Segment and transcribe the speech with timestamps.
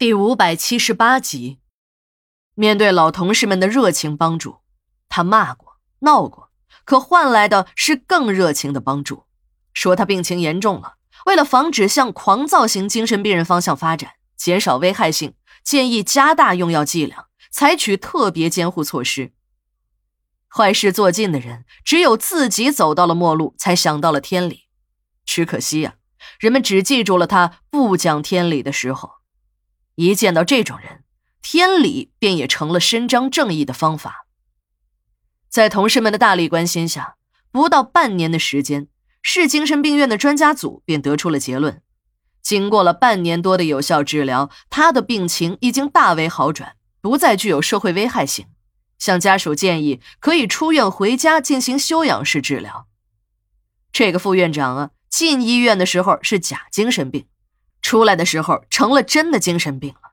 [0.00, 1.58] 第五百七十八集，
[2.54, 4.60] 面对老同事们的热情帮助，
[5.10, 6.50] 他骂过、闹过，
[6.86, 9.26] 可换来的是更热情的帮助。
[9.74, 10.94] 说他病情严重了，
[11.26, 19.34] 为了防止向狂躁型精神病人方向发展，减少危害性，建议加大用药剂量，采取特别监护措施。
[20.48, 24.62] 坏事做尽的人，只有自己走到了末路，才想到了天理。
[25.26, 25.96] 只可惜呀，
[26.38, 29.19] 人们只记住了他不讲天理的时候。
[30.00, 31.04] 一见到这种人，
[31.42, 34.24] 天理便也成了伸张正义的方法。
[35.50, 37.16] 在同事们的大力关心下，
[37.50, 38.88] 不到半年的时间，
[39.20, 41.82] 市精神病院的专家组便得出了结论：
[42.40, 48.46] 经过了半年多的有效治疗，他的病情已经大为好转，不再具有社会危害性。
[48.98, 52.86] 向家属建议可以出院回家进行休养式治疗。
[53.92, 57.26] 这个副院长啊，进医院的时候是假精神病。
[57.90, 60.12] 出来的时候成了真的精神病了。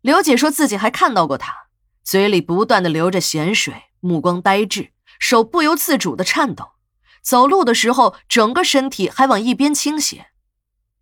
[0.00, 1.66] 刘姐说自己还看到过他，
[2.04, 6.74] 嘴里不断的流着咸水，目光呆滞，手不由自主的颤抖，
[7.20, 10.28] 走路的时候整个身体还往一边倾斜。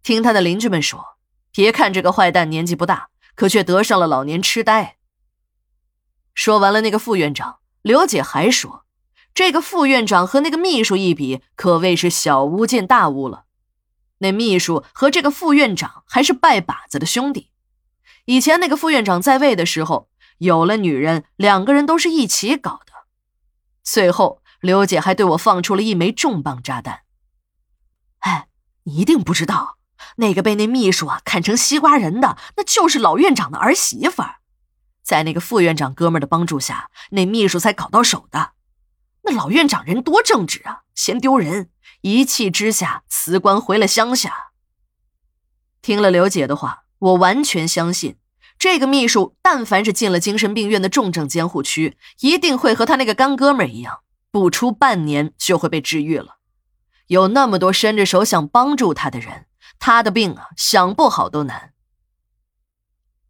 [0.02, 1.18] 听他的邻居们说，
[1.52, 4.96] 别看这个坏蛋年纪不大，可却得上了老年痴呆。
[6.32, 8.86] 说完了那个副院长，刘姐还说，
[9.34, 13.44] 这个副院长和那个秘书一比，可谓是小巫见大巫了。
[14.22, 17.50] 那秘书和这个副院长还是拜把子的兄弟。
[18.24, 22.92] 以前那个副院长在位的时候，有了女人，两个人都是一起搞的。
[23.82, 27.00] 最后，刘姐还对我放出了一枚重磅炸弹。
[28.20, 28.46] 哎，
[28.84, 29.78] 你一定不知道，
[30.16, 34.36] 那个被那秘书啊砍成西瓜人的，那就是老院长的儿媳妇儿。
[35.02, 38.52] 在那个副院长哥们的帮助下，那秘书才搞到手的。
[39.22, 41.70] 那老院长人多正直啊，嫌丢人。
[42.02, 44.50] 一气之下辞官回了乡下。
[45.80, 48.16] 听了刘姐的话，我完全相信，
[48.58, 54.00] 这个秘书但凡是进了精神病院的重症监护区，一定会和他那个干哥们一样，
[54.32, 56.38] 不出半年就会被治愈了。
[57.06, 59.46] 有那么多伸着手想帮助他的人，
[59.78, 61.72] 他的病啊，想不好都难。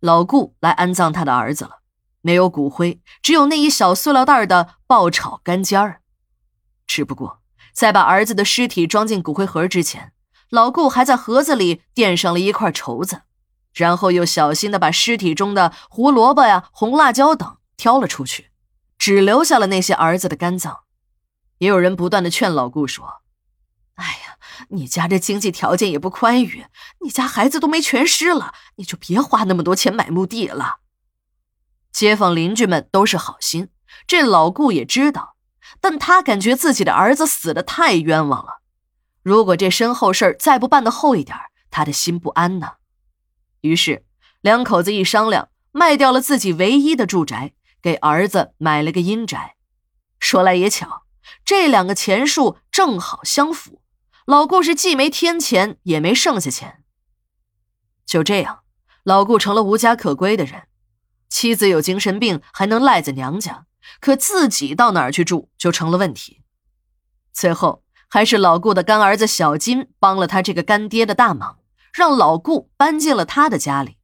[0.01, 1.82] 老顾来安葬他的儿子了，
[2.23, 6.01] 没有骨灰，只有那一小塑料袋的爆炒干尖儿，
[6.87, 7.41] 只不过。
[7.75, 10.13] 在把儿子的尸体装进骨灰盒之前，
[10.51, 13.23] 老顾还在盒子里垫上了一块绸子，
[13.73, 18.51] 然后又小心的把尸体中的胡萝卜呀、红辣椒等挑了出去，
[18.99, 20.81] 只留下了那些儿子的肝脏。
[21.59, 23.23] 也有人不断的劝老顾说
[23.97, 24.37] ：“哎呀，
[24.69, 26.67] 你家这经济条件也不宽裕，
[27.01, 30.81] 你家孩子都没全尸了，你就别花那么多钱买墓地了。”
[31.93, 33.69] 街坊邻居们都是好心，
[34.07, 35.37] 这老顾也知道。
[35.81, 38.61] 但他感觉自己的儿子死的太冤枉了，
[39.23, 41.37] 如果这身后事再不办的厚一点，
[41.71, 42.75] 他的心不安呢。
[43.63, 44.05] 于是
[44.41, 49.57] 两口子一商量，卖掉了自己唯一的住宅，给儿子买了个阴宅。
[50.21, 51.05] 说来也巧，
[51.45, 53.81] 这两个钱数正好相符，
[54.27, 56.85] 老顾是既没添钱，也没剩下钱。
[58.05, 58.61] 就这样，
[59.05, 60.65] 老顾成了无家可归的人，
[61.33, 63.65] 妻子有精神病，还能赖在娘家。
[64.01, 66.43] 可自己到哪儿去住就成了问题。
[67.33, 71.59] 最后还是老顾的干儿子小金帮了他这个干爹的大忙，
[71.95, 73.97] 让老顾搬进了他的家里。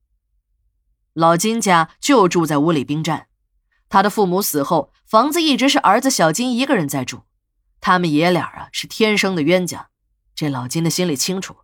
[1.12, 3.26] 老金家就住在五里兵站，
[3.90, 7.24] 他的父母死后，房子一直是儿子小金一个人在住。
[7.80, 9.90] 他们爷俩啊是天生的冤家，
[10.34, 11.58] 这老金的心里清楚。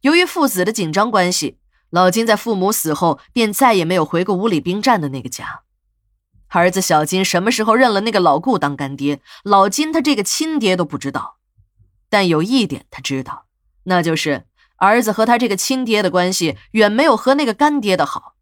[0.00, 1.58] 由于父子的紧张关系，
[1.92, 5.60] 老金在父母死后便再也没有回过五里兵站的那个家。
[6.48, 9.20] 儿子小金什么时候认了那个老顾当干爹？
[9.44, 11.36] 老金他这个亲爹都不知道，
[12.08, 13.44] 但有一点他知道，
[13.84, 18.36] 那就是儿子和他这个亲爹的关系远没有和那个干爹的好。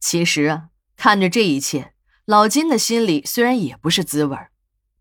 [0.00, 0.64] 其实啊，
[0.96, 1.92] 看着这一切，
[2.24, 4.38] 老金的心里虽然也不是滋味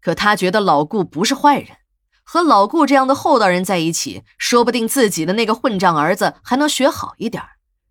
[0.01, 1.77] 可他觉得老顾不是坏人，
[2.23, 7.41] 和老顾这样的厚道人在一起，说不定自己的那个混账儿子还能学好一点，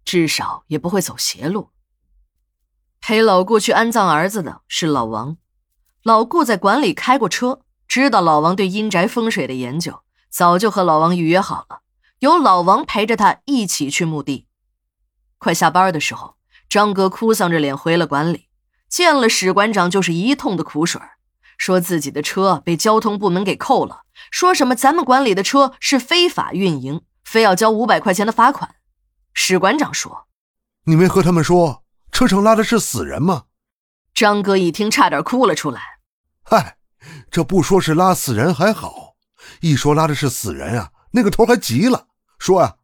[0.05, 1.71] 至少也不会走邪路。
[3.01, 5.37] 陪老顾去安葬儿子的是老王，
[6.03, 11.81] 老顾在馆里开过车，知道老王对阴宅风水的研究，早就和老王预约好了，
[12.21, 14.47] 由老王陪着他一起去墓地。
[15.39, 16.37] 快下班的时候，
[16.69, 18.49] 张哥哭丧着脸回了馆里，
[18.89, 21.01] 见了史馆长就是一通的苦水，
[21.59, 28.77] 说自己的车被交通部门给扣了，说什么咱们馆里的车是非法运营，非要交五百块钱的罚款。
[29.35, 30.27] 史馆长说
[30.85, 31.83] ：“你没和他们说。”
[32.13, 33.45] 车上拉的是死人吗？
[34.13, 35.81] 张哥一听，差点哭了出来。
[36.43, 36.77] 嗨，
[37.31, 39.15] 这不说是拉死人还好，
[39.63, 42.09] 一说拉的是死人啊，那个头还急了，
[42.39, 42.77] 说呀，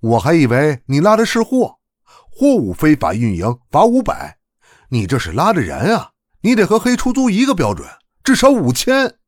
[0.00, 1.78] 我还以为你拉的是货，
[2.30, 4.38] 货物非法运营罚五百。
[4.88, 6.12] 你这是拉的人啊！
[6.40, 7.86] 你得和黑出租一个标准，
[8.22, 9.18] 至少五千。